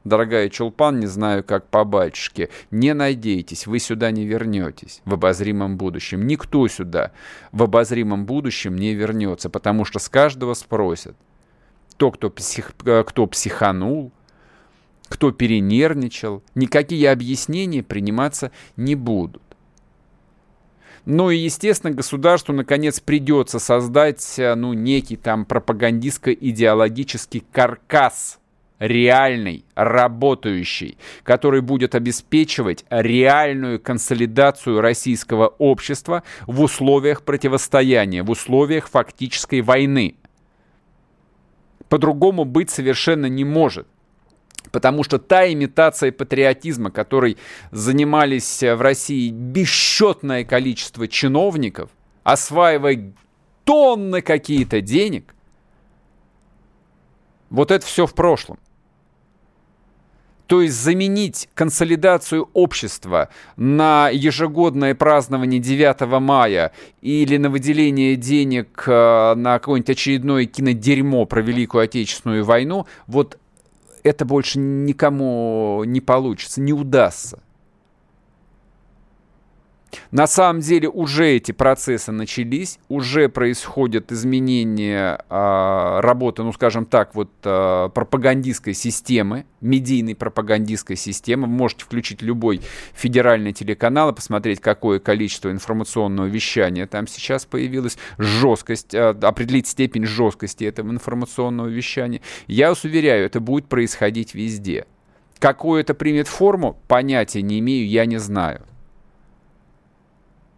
[0.05, 5.77] Дорогая Чулпан, не знаю, как по батюшке, не надейтесь, вы сюда не вернетесь в обозримом
[5.77, 6.27] будущем.
[6.27, 7.11] Никто сюда
[7.51, 11.17] в обозримом будущем не вернется, потому что с каждого спросят
[11.97, 14.13] то, кто, псих, э, кто психанул,
[15.09, 19.43] кто перенервничал, никакие объяснения приниматься не будут.
[21.05, 28.41] Ну и, естественно, государству, наконец, придется создать, э, ну, некий там пропагандистско-идеологический каркас,
[28.79, 39.61] реальный, работающий, который будет обеспечивать реальную консолидацию российского общества в условиях противостояния, в условиях фактической
[39.61, 40.17] войны
[41.89, 43.87] по-другому быть совершенно не может.
[44.73, 47.39] Потому что та имитация патриотизма, которой
[47.71, 51.91] занимались в России бесчетное количество чиновников,
[52.25, 53.13] осваивая
[53.65, 55.35] тонны какие-то денег,
[57.51, 58.59] вот это все в прошлом.
[60.47, 69.35] То есть заменить консолидацию общества на ежегодное празднование 9 мая или на выделение денег э,
[69.35, 73.39] на какое-нибудь очередное кинодерьмо про Великую Отечественную войну, вот
[74.05, 77.41] это больше никому не получится, не удастся.
[80.11, 87.15] На самом деле уже эти процессы начались, уже происходят изменения э, работы, ну скажем так,
[87.15, 91.47] вот э, пропагандистской системы, медийной пропагандистской системы.
[91.47, 92.61] Вы можете включить любой
[92.95, 100.05] федеральный телеканал и посмотреть, какое количество информационного вещания там сейчас появилось, жесткость, э, определить степень
[100.05, 102.21] жесткости этого информационного вещания.
[102.47, 104.87] Я вас уверяю, это будет происходить везде.
[105.39, 108.63] Какую это примет форму, понятия не имею, я не знаю.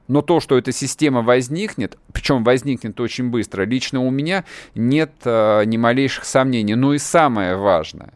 [0.08, 4.44] Но то, что эта система возникнет, причем возникнет очень быстро, лично у меня
[4.74, 6.74] нет э, ни малейших сомнений.
[6.74, 8.14] Ну и самое важное,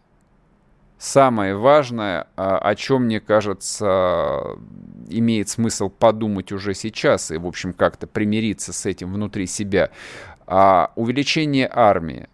[0.98, 4.57] самое важное, э, о чем, мне кажется,
[5.11, 9.90] имеет смысл подумать уже сейчас и, в общем, как-то примириться с этим внутри себя,
[10.46, 12.26] э, увеличение армии.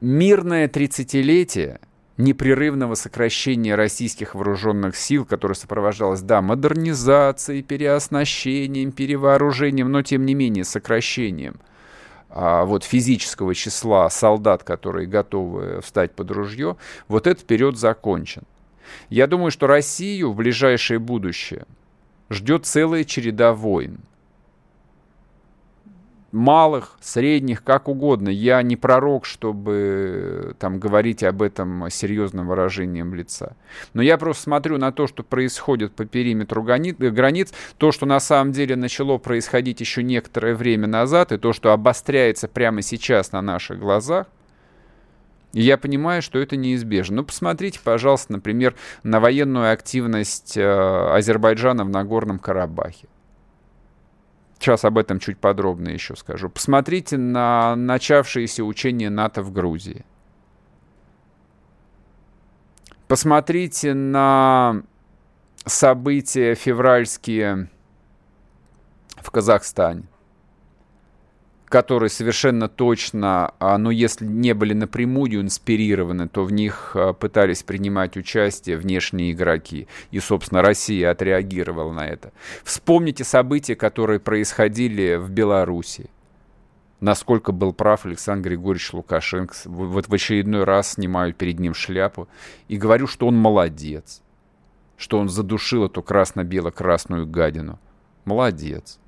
[0.00, 1.80] Мирное 30-летие–
[2.16, 10.64] непрерывного сокращения российских вооруженных сил, которое сопровождалось, да, модернизацией, переоснащением, перевооружением, но тем не менее
[10.64, 11.56] сокращением
[12.28, 16.76] а, вот физического числа солдат, которые готовы встать под ружье,
[17.08, 18.42] вот этот период закончен.
[19.08, 21.64] Я думаю, что Россию в ближайшее будущее
[22.30, 23.98] ждет целая череда войн–
[26.32, 28.30] малых, средних, как угодно.
[28.30, 33.54] Я не пророк, чтобы там говорить об этом серьезным выражением лица.
[33.92, 38.52] Но я просто смотрю на то, что происходит по периметру границ, то, что на самом
[38.52, 43.78] деле начало происходить еще некоторое время назад, и то, что обостряется прямо сейчас на наших
[43.78, 44.26] глазах,
[45.52, 47.16] и я понимаю, что это неизбежно.
[47.16, 53.06] Ну, посмотрите, пожалуйста, например, на военную активность э, Азербайджана в Нагорном Карабахе.
[54.62, 56.48] Сейчас об этом чуть подробно еще скажу.
[56.48, 60.04] Посмотрите на начавшиеся учения НАТО в Грузии.
[63.08, 64.84] Посмотрите на
[65.66, 67.70] события февральские
[69.16, 70.04] в Казахстане
[71.72, 77.62] которые совершенно точно, а, ну, если не были напрямую инспирированы, то в них а, пытались
[77.62, 79.88] принимать участие внешние игроки.
[80.10, 82.32] И, собственно, Россия отреагировала на это.
[82.62, 86.10] Вспомните события, которые происходили в Беларуси.
[87.00, 89.54] Насколько был прав Александр Григорьевич Лукашенко.
[89.64, 92.28] Вот в очередной раз снимаю перед ним шляпу
[92.68, 94.20] и говорю, что он молодец.
[94.98, 97.78] Что он задушил эту красно-бело-красную гадину.
[98.26, 98.98] Молодец.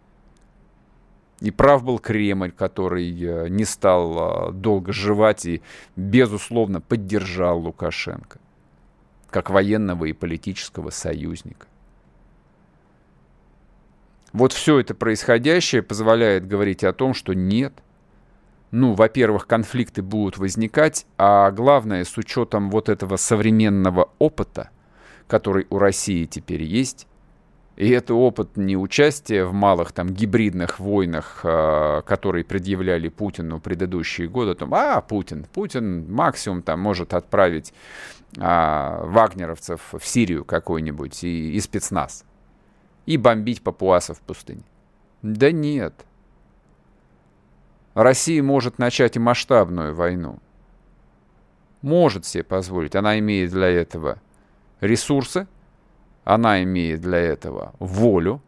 [1.41, 5.63] И прав был Кремль, который э, не стал э, долго жевать и,
[5.97, 8.39] безусловно, поддержал Лукашенко
[9.35, 11.67] как военного и политического союзника.
[14.33, 17.73] Вот все это происходящее позволяет говорить о том, что нет.
[18.71, 24.71] Ну, во-первых, конфликты будут возникать, а главное, с учетом вот этого современного опыта,
[25.27, 27.09] который у России теперь есть,
[27.77, 34.29] и это опыт не участия в малых там гибридных войнах, э, которые предъявляли Путину предыдущие
[34.29, 34.55] годы.
[34.55, 37.75] Там, а, Путин, Путин максимум там может отправить
[38.39, 42.25] а, вагнеровцев в Сирию какой-нибудь и, и спецназ.
[43.07, 44.63] И бомбить папуасов в пустыне.
[45.23, 45.95] Да нет.
[47.95, 50.39] Россия может начать и масштабную войну.
[51.83, 52.95] Может себе позволить.
[52.95, 54.21] Она имеет для этого
[54.81, 55.49] ресурсы,
[56.25, 58.43] она имеет для этого волю,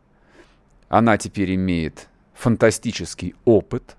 [0.89, 3.97] она теперь имеет фантастический опыт.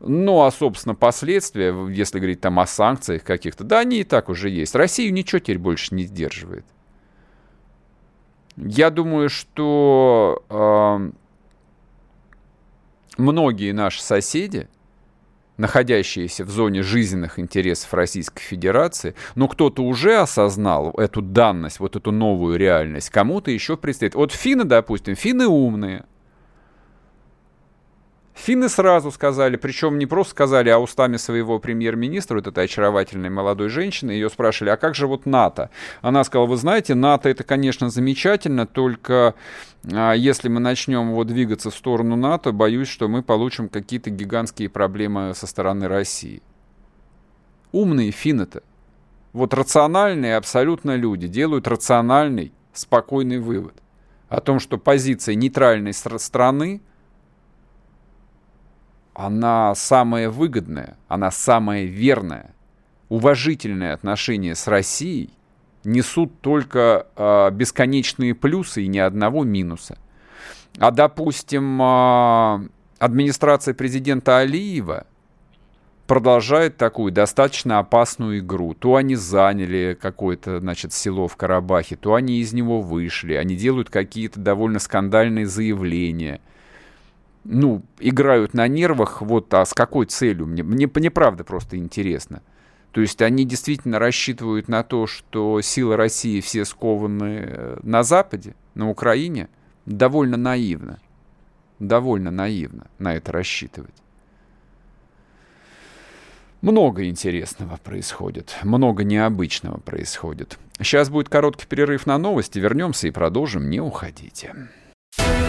[0.00, 4.48] Ну, а, собственно, последствия, если говорить там о санкциях каких-то, да, они и так уже
[4.48, 4.74] есть.
[4.74, 6.64] Россию ничего теперь больше не сдерживает.
[8.56, 11.10] Я думаю, что э,
[13.18, 14.68] многие наши соседи,
[15.60, 22.10] находящиеся в зоне жизненных интересов Российской Федерации, но кто-то уже осознал эту данность, вот эту
[22.10, 24.14] новую реальность, кому-то еще предстоит.
[24.14, 26.04] Вот финны, допустим, финны умные,
[28.40, 33.68] Финны сразу сказали, причем не просто сказали, а устами своего премьер-министра, вот этой очаровательной молодой
[33.68, 35.68] женщины, ее спрашивали, а как же вот НАТО?
[36.00, 39.34] Она сказала, вы знаете, НАТО это, конечно, замечательно, только
[39.92, 44.70] а, если мы начнем вот двигаться в сторону НАТО, боюсь, что мы получим какие-то гигантские
[44.70, 46.42] проблемы со стороны России.
[47.72, 48.62] Умные финны-то.
[49.34, 53.74] Вот рациональные абсолютно люди делают рациональный, спокойный вывод
[54.30, 56.80] о том, что позиция нейтральной страны
[59.14, 62.54] она самая выгодная, она самая верная.
[63.08, 65.30] Уважительные отношения с Россией
[65.84, 69.98] несут только э, бесконечные плюсы и ни одного минуса.
[70.78, 72.68] А, допустим, э,
[72.98, 75.06] администрация президента Алиева
[76.06, 78.74] продолжает такую достаточно опасную игру.
[78.74, 83.34] То они заняли какое-то, значит, село в Карабахе, то они из него вышли.
[83.34, 86.40] Они делают какие-то довольно скандальные заявления.
[87.44, 90.46] Ну, играют на нервах, вот, а с какой целью?
[90.46, 92.42] Мне, мне, мне правда просто интересно.
[92.92, 98.54] То есть они действительно рассчитывают на то, что силы России все скованы э, на Западе,
[98.74, 99.48] на Украине.
[99.86, 100.98] Довольно наивно.
[101.78, 103.94] Довольно наивно на это рассчитывать.
[106.60, 110.58] Много интересного происходит, много необычного происходит.
[110.78, 114.68] Сейчас будет короткий перерыв на новости, вернемся и продолжим, не уходите.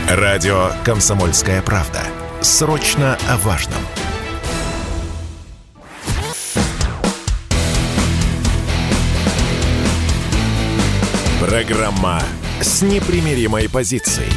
[0.09, 1.99] Радио «Комсомольская правда».
[2.41, 3.77] Срочно о важном.
[11.39, 12.21] Программа
[12.61, 14.31] с непримиримой позицией.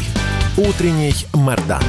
[0.57, 1.83] Утренний Мордан.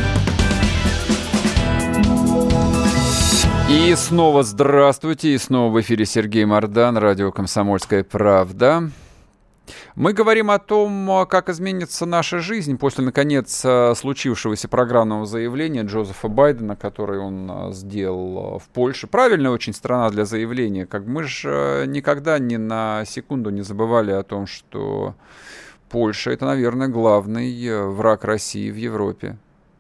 [3.70, 8.92] И снова здравствуйте, и снова в эфире Сергей Мордан, радио «Комсомольская правда».
[9.96, 16.76] Мы говорим о том, как изменится наша жизнь после, наконец, случившегося программного заявления Джозефа Байдена,
[16.76, 19.08] который он сделал в Польше.
[19.08, 20.86] Правильная очень страна для заявления.
[20.86, 25.16] Как мы же никогда ни на секунду не забывали о том, что
[25.90, 29.38] Польша это, наверное, главный враг России в Европе.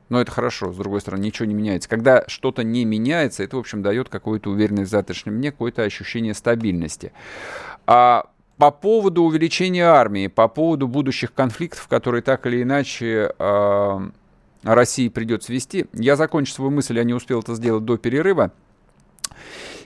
[0.07, 1.89] Но это хорошо, с другой стороны, ничего не меняется.
[1.89, 6.35] Когда что-то не меняется, это, в общем, дает какую-то уверенность в завтрашнем дне, какое-то ощущение
[6.35, 7.11] стабильности.
[7.87, 8.27] А
[8.57, 13.99] по поводу увеличения армии, по поводу будущих конфликтов, которые так или иначе э,
[14.63, 18.51] России придется вести, я закончу свою мысль, я не успел это сделать до перерыва.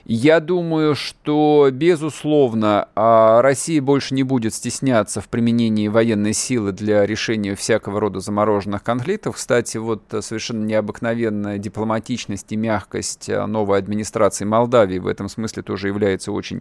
[0.04, 7.06] Я думаю, что, безусловно, а, Россия больше не будет стесняться в применении военной силы для
[7.06, 9.36] решения всякого рода замороженных конфликтов.
[9.36, 15.88] Кстати, вот совершенно необыкновенная дипломатичность и мягкость а, новой администрации Молдавии в этом смысле тоже
[15.88, 16.60] является очень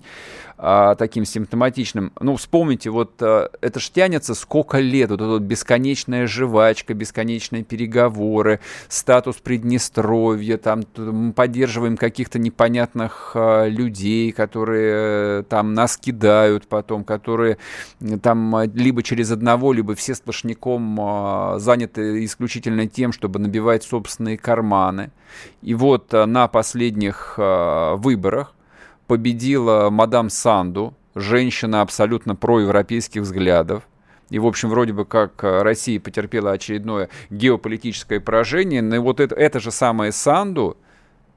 [0.62, 2.12] а, таким симптоматичным.
[2.20, 7.64] Ну, вспомните, вот а, это ж тянется сколько лет, вот эта вот бесконечная жвачка, бесконечные
[7.64, 10.84] переговоры, статус Приднестровья, там
[11.34, 17.57] поддерживаем каких-то непонятных Э, людей, которые э, там нас кидают потом, которые
[18.22, 25.12] там э, либо через одного, либо все сплошняком заняты исключительно тем, чтобы набивать собственные карманы.
[25.62, 28.53] И вот на последних выборах
[29.10, 33.84] победила мадам Санду, женщина абсолютно проевропейских взглядов,
[34.30, 39.60] и, в общем, вроде бы как Россия потерпела очередное геополитическое поражение, но вот это, это
[39.60, 40.78] же самое Санду,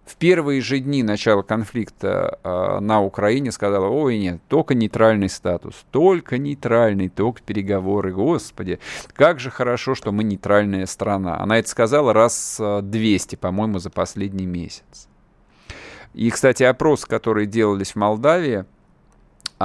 [0.05, 5.87] в первые же дни начала конфликта э, на Украине сказала, ой, нет, только нейтральный статус,
[5.91, 8.81] только нейтральный, только переговоры, господи,
[9.15, 11.41] как же хорошо, что мы нейтральная страна.
[11.41, 15.09] Она это сказала раз 200, по-моему, за последний месяц.
[16.15, 18.65] И, кстати, опросы, которые делались в Молдавии,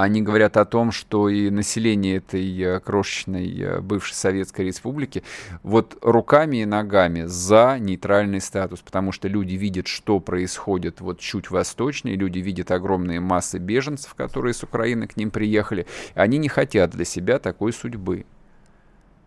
[0.02, 5.24] они говорят о том, что и население этой э, крошечной э, бывшей Советской Республики
[5.62, 11.50] вот руками и ногами за нейтральный статус, потому что люди видят, что происходит вот чуть
[11.50, 16.90] восточнее, люди видят огромные массы беженцев, которые с Украины к ним приехали, они не хотят
[16.90, 18.24] для себя такой судьбы.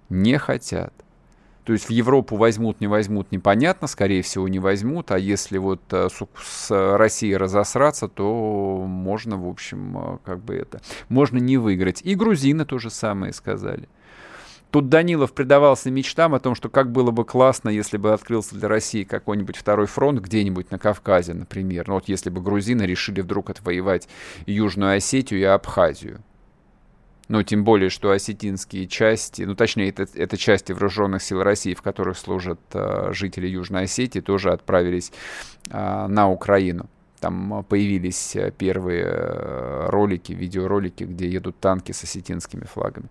[0.10, 0.94] Не хотят.
[1.72, 5.82] То есть в Европу возьмут, не возьмут, непонятно, скорее всего, не возьмут, а если вот
[5.92, 6.10] э,
[6.44, 12.02] с, Россией разосраться, то можно, в общем, э, как бы это, можно не выиграть.
[12.02, 13.88] И грузины то же самое сказали.
[14.70, 18.68] Тут Данилов предавался мечтам о том, что как было бы классно, если бы открылся для
[18.68, 21.88] России какой-нибудь второй фронт где-нибудь на Кавказе, например.
[21.88, 24.10] Ну вот если бы грузины решили вдруг отвоевать
[24.46, 26.22] Южную Осетию и Абхазию.
[27.32, 31.82] Ну, тем более, что осетинские части, ну, точнее, это, это части вооруженных сил России, в
[31.82, 35.14] которых служат э, жители Южной Осетии, тоже отправились
[35.70, 36.90] э, на Украину.
[37.22, 43.08] Там появились э, первые э, ролики, видеоролики, где едут танки с осетинскими флагами.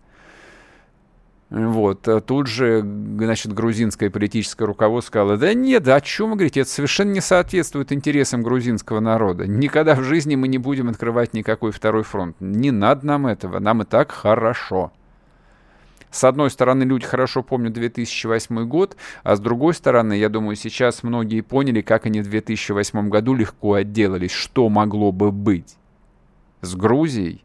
[1.50, 2.06] Вот.
[2.06, 6.60] А тут же, значит, грузинское политическое руководство сказало, да нет, да о чем вы говорите,
[6.60, 9.48] это совершенно не соответствует интересам грузинского народа.
[9.48, 12.36] Никогда в жизни мы не будем открывать никакой второй фронт.
[12.38, 14.92] Не надо нам этого, нам и так хорошо.
[16.12, 21.02] С одной стороны, люди хорошо помнят 2008 год, а с другой стороны, я думаю, сейчас
[21.02, 25.76] многие поняли, как они в 2008 году легко отделались, что могло бы быть.
[26.62, 27.44] С Грузией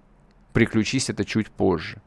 [0.53, 2.01] приключись это чуть позже.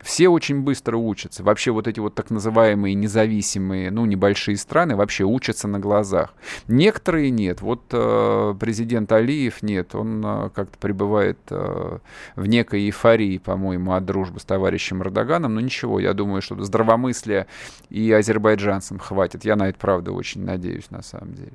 [0.00, 1.42] Все очень быстро учатся.
[1.42, 6.34] Вообще вот эти вот так называемые независимые, ну, небольшие страны вообще учатся на глазах.
[6.68, 7.62] Некоторые нет.
[7.62, 9.94] Вот э, президент Алиев нет.
[9.94, 11.98] Он э, как-то пребывает э,
[12.36, 15.54] в некой эйфории, по-моему, от дружбы с товарищем Эрдоганом.
[15.54, 17.48] Но ничего, я думаю, что здравомыслия
[17.90, 19.44] и азербайджанцам хватит.
[19.44, 21.52] Я на это, правда, очень надеюсь, на самом деле.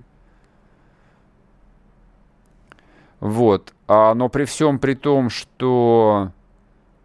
[3.21, 3.73] Вот.
[3.87, 6.33] А, но при всем при том, что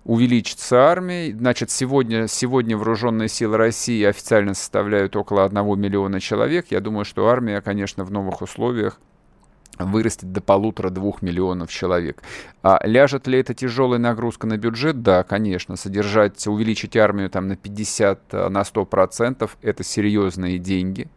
[0.08, 1.36] увеличится армия.
[1.36, 6.68] Значит, сегодня, сегодня вооруженные силы России официально составляют около 1 миллиона человек.
[6.70, 8.98] Я думаю, что армия, конечно, в новых условиях
[9.78, 12.22] вырастет до полутора-двух миллионов человек.
[12.62, 15.02] А ляжет ли это тяжелая нагрузка на бюджет?
[15.02, 15.76] Да, конечно.
[15.76, 21.08] Содержать, увеличить армию там на 50, э, на 100 процентов– это серьезные деньги.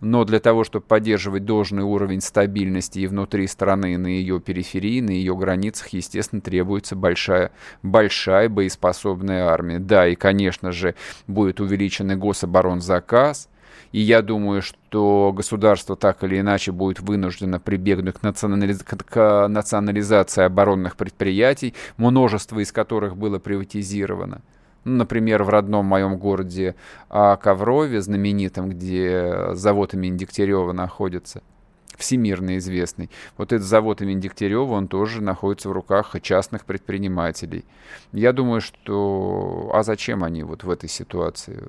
[0.00, 5.00] Но для того, чтобы поддерживать должный уровень стабильности и внутри страны, и на ее периферии,
[5.00, 7.52] на ее границах, естественно, требуется большая,
[7.82, 9.78] большая боеспособная армия.
[9.78, 10.94] Да, и, конечно же,
[11.26, 13.48] будет увеличен и гособоронзаказ–
[13.92, 18.82] и я думаю, что государство так или иначе будет вынуждено прибегнуть к, национализ...
[18.82, 24.42] к национализации оборонных предприятий, множество из которых было приватизировано.
[24.84, 26.76] Ну, например, в родном моем городе
[27.08, 31.42] а, Коврове, знаменитом, где завод имени Дегтярева находится–
[31.96, 33.10] всемирно известный.
[33.36, 37.64] Вот этот завод имени Дегтярева, он тоже находится в руках частных предпринимателей.
[38.12, 39.70] Я думаю, что...
[39.72, 41.62] А зачем они вот в этой ситуации?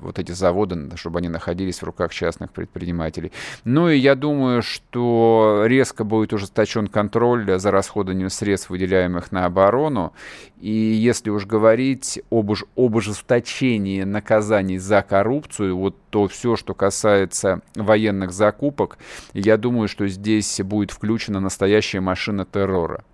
[0.00, 3.32] Вот эти заводы, чтобы они находились в руках частных предпринимателей.
[3.64, 10.12] Ну и я думаю, что резко будет ужесточен контроль за расходованием средств, выделяемых на оборону.
[10.60, 17.60] И если уж говорить об, об ужесточении наказаний за коррупцию, вот то все, что касается
[17.76, 18.98] военных закупок,
[19.34, 23.04] я думаю, что здесь будет включена настоящая машина террора.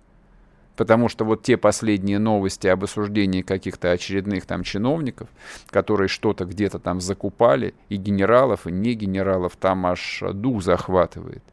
[0.75, 5.29] Потому что вот те последние новости об осуждении каких-то очередных там чиновников,
[5.69, 11.43] которые что-то где-то там закупали, и генералов, и не генералов, там аж дух захватывает.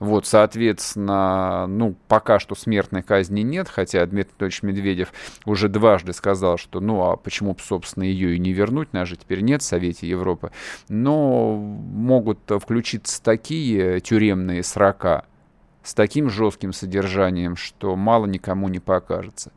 [0.00, 5.12] Вот, соответственно, ну, пока что смертной казни нет, хотя Дмитрий Анатольевич Медведев
[5.46, 9.16] уже дважды сказал, что, ну, а почему бы, собственно, ее и не вернуть, нас же
[9.16, 10.50] теперь нет в Совете Европы.
[10.88, 15.24] Но могут включиться такие тюремные срока
[15.84, 19.52] с таким жестким содержанием, что мало никому не покажется.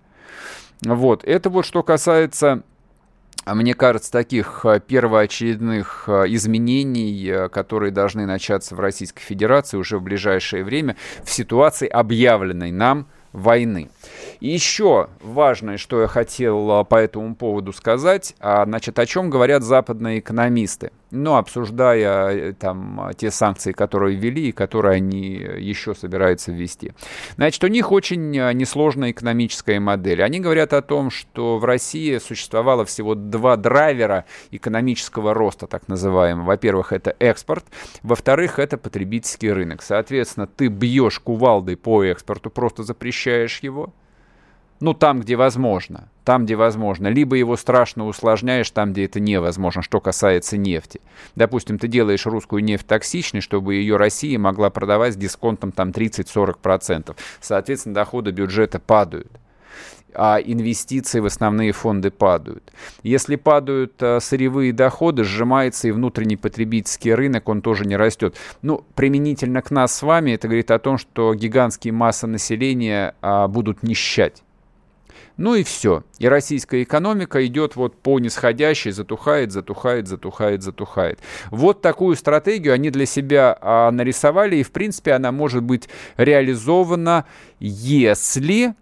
[0.81, 2.63] Вот, это вот что касается
[3.55, 9.97] мне кажется, таких э, первоочередных э, изменений, э, которые должны начаться в Российской Федерации уже
[9.97, 13.89] в ближайшее время, в ситуации, объявленной нам войны.
[14.39, 20.19] Еще важное, что я хотел по этому поводу сказать, а, значит, о чем говорят западные
[20.19, 26.93] экономисты ну, обсуждая э, там те санкции, которые ввели и которые они еще собираются ввести.
[27.35, 30.23] Значит, у них очень э, несложная экономическая модель.
[30.23, 36.47] Они говорят о том, что в России существовало всего два драйвера экономического роста, так называемого.
[36.47, 37.65] Во-первых, это экспорт,
[38.03, 39.81] во-вторых, это потребительский рынок.
[39.81, 43.93] Соответственно, ты бьешь кувалдой по экспорту, просто запрещаешь его,
[44.79, 46.09] ну, там, где возможно.
[46.23, 47.07] Там, где возможно.
[47.07, 51.01] Либо его страшно усложняешь там, где это невозможно, что касается нефти.
[51.35, 57.15] Допустим, ты делаешь русскую нефть токсичной, чтобы ее Россия могла продавать с дисконтом там 30-40%.
[57.39, 59.31] Соответственно, доходы бюджета падают
[60.13, 62.73] а инвестиции в основные фонды падают.
[63.03, 68.35] Если падают а, сырьевые доходы, сжимается и внутренний потребительский рынок, он тоже не растет.
[68.63, 73.47] Ну, применительно к нас с вами, это говорит о том, что гигантские массы населения а,
[73.47, 74.43] будут нищать.
[75.37, 76.03] Ну и все.
[76.17, 81.19] И российская экономика идет вот по нисходящей, затухает, затухает, затухает, затухает.
[81.51, 87.25] Вот такую стратегию они для себя а, нарисовали, и в принципе она может быть реализована,
[87.59, 88.73] если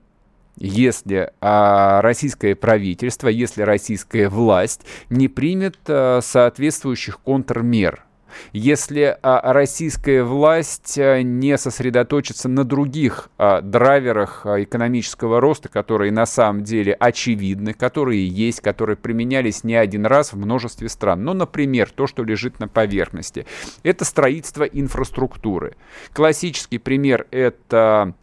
[0.57, 8.04] если а, российское правительство, если российская власть не примет а, соответствующих контрмер
[8.53, 16.25] если а, российская власть а, не сосредоточится на других а, драйверах экономического роста, которые на
[16.25, 21.23] самом деле очевидны, которые есть, которые применялись не один раз в множестве стран.
[21.23, 23.45] Ну, например, то, что лежит на поверхности.
[23.83, 25.75] Это строительство инфраструктуры.
[26.13, 28.13] Классический пример— это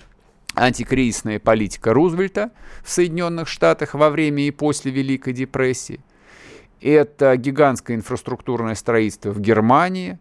[0.55, 2.51] антикризисная политика Рузвельта
[2.85, 6.01] в Соединенных Штатах во время и после Великой депрессии.
[6.83, 10.19] Это гигантское инфраструктурное строительство в Германии,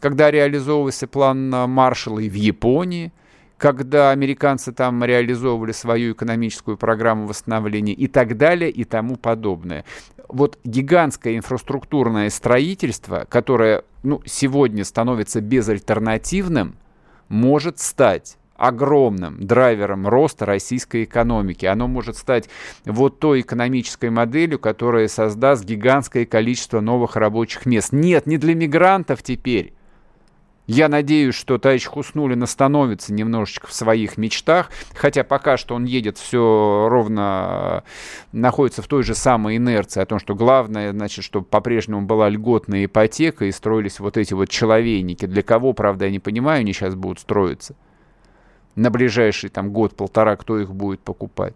[0.00, 3.12] когда реализовывался план Маршалла и в Японии,
[3.58, 9.84] когда американцы там реализовывали свою экономическую программу восстановления и так далее и тому подобное.
[10.28, 16.76] Вот гигантское инфраструктурное строительство, которое ну, сегодня становится безальтернативным,
[17.28, 21.64] может стать огромным драйвером роста российской экономики.
[21.64, 22.50] Оно может стать
[22.84, 27.92] вот той экономической моделью, которая создаст гигантское количество новых рабочих мест.
[27.92, 29.72] Нет, не для мигрантов теперь.
[30.68, 36.18] Я надеюсь, что товарищ Хуснулин остановится немножечко в своих мечтах, хотя пока что он едет
[36.18, 37.84] все ровно,
[38.32, 42.84] находится в той же самой инерции, о том, что главное, значит, чтобы по-прежнему была льготная
[42.84, 45.24] ипотека и строились вот эти вот человейники.
[45.24, 47.74] Для кого, правда, я не понимаю, они сейчас будут строиться.
[48.78, 51.54] На ближайший там год-полтора, кто их будет покупать.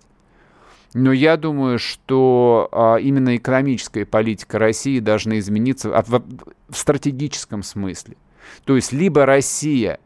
[0.94, 6.22] Но я думаю, что а, именно экономическая политика России должна измениться а, в,
[6.68, 8.16] в стратегическом смысле.
[8.64, 10.00] То есть либо Россия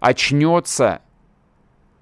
[0.00, 1.00] очнется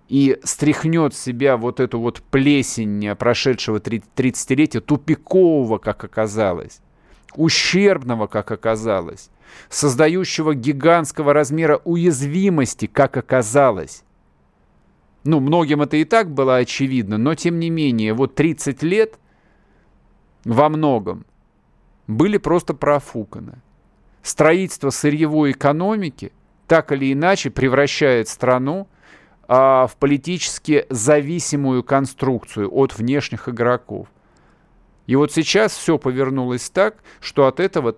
[0.08, 6.80] и стряхнет с себя вот эту вот плесень прошедшего 30-летия, тупикового, как оказалось,
[7.34, 9.30] ущербного, как оказалось,
[9.70, 14.04] создающего гигантского размера уязвимости, как оказалось.
[15.24, 19.18] Ну, многим это и так было очевидно, но тем не менее, вот 30 лет
[20.44, 21.24] во многом
[22.06, 23.58] были просто профуканы.
[24.22, 26.32] Строительство сырьевой экономики
[26.66, 28.88] так или иначе превращает страну
[29.48, 34.08] а, в политически зависимую конструкцию от внешних игроков.
[35.06, 37.96] И вот сейчас все повернулось так, что от этого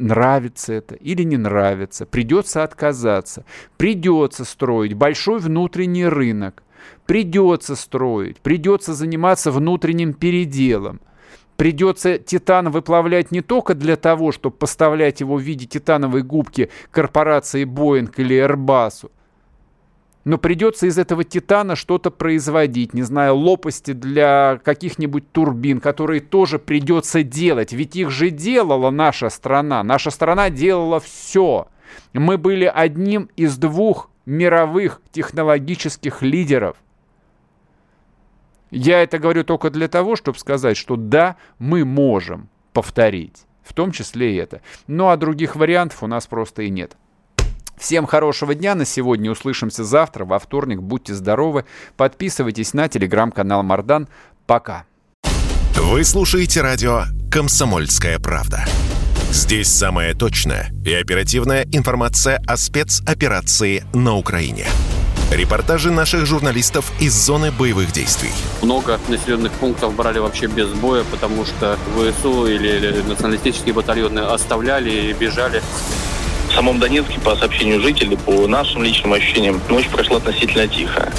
[0.00, 3.44] нравится это или не нравится, придется отказаться,
[3.76, 6.62] придется строить большой внутренний рынок,
[7.06, 11.00] придется строить, придется заниматься внутренним переделом,
[11.56, 17.64] придется титан выплавлять не только для того, чтобы поставлять его в виде титановой губки корпорации
[17.64, 19.10] Boeing или Airbus,
[20.24, 26.58] но придется из этого титана что-то производить, не знаю, лопасти для каких-нибудь турбин, которые тоже
[26.58, 29.82] придется делать, ведь их же делала наша страна.
[29.82, 31.68] Наша страна делала все.
[32.12, 36.76] Мы были одним из двух мировых технологических лидеров.
[38.70, 43.90] Я это говорю только для того, чтобы сказать, что да, мы можем повторить, в том
[43.90, 44.60] числе и это.
[44.86, 46.96] Ну а других вариантов у нас просто и нет.
[47.80, 49.30] Всем хорошего дня на сегодня.
[49.30, 50.82] Услышимся завтра, во вторник.
[50.82, 51.64] Будьте здоровы.
[51.96, 54.06] Подписывайтесь на телеграм-канал Мардан.
[54.46, 54.84] Пока.
[55.76, 58.66] Вы слушаете радио «Комсомольская правда».
[59.30, 64.66] Здесь самая точная и оперативная информация о спецоперации на Украине.
[65.30, 68.32] Репортажи наших журналистов из зоны боевых действий.
[68.60, 74.90] Много населенных пунктов брали вообще без боя, потому что ВСУ или, или националистические батальоны оставляли
[74.90, 75.62] и бежали.
[76.50, 81.10] В самом Донецке, по сообщению жителей, по нашим личным ощущениям, ночь прошла относительно тихо.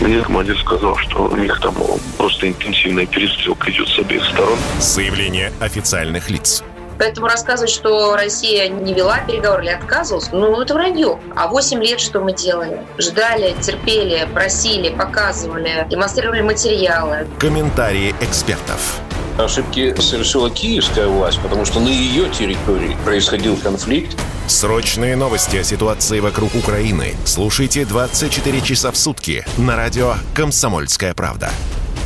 [0.00, 1.74] Мне командир сказал, что у них там
[2.18, 4.58] просто интенсивная перестрелка идет с обеих сторон.
[4.80, 6.64] Заявление официальных лиц.
[6.98, 11.18] Поэтому рассказывать, что Россия не вела переговоры или отказывалась, ну, это вранье.
[11.36, 12.80] А 8 лет что мы делали?
[12.98, 17.26] Ждали, терпели, просили, показывали, демонстрировали материалы.
[17.38, 19.00] Комментарии экспертов.
[19.38, 24.16] Ошибки совершила киевская власть, потому что на ее территории происходил конфликт.
[24.46, 31.50] Срочные новости о ситуации вокруг Украины слушайте 24 часа в сутки на радио «Комсомольская правда».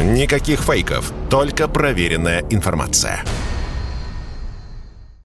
[0.00, 3.24] Никаких фейков, только проверенная информация.